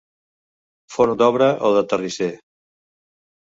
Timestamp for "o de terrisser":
1.69-2.33